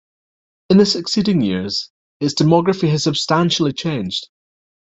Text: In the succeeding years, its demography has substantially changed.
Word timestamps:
In 0.71 0.79
the 0.79 0.85
succeeding 0.87 1.41
years, 1.41 1.91
its 2.19 2.33
demography 2.33 2.89
has 2.89 3.03
substantially 3.03 3.71
changed. 3.71 4.29